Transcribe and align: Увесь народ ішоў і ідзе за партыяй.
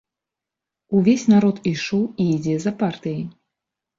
Увесь 0.99 1.25
народ 1.33 1.59
ішоў 1.71 2.01
і 2.23 2.27
ідзе 2.37 2.55
за 2.63 2.71
партыяй. 2.83 3.23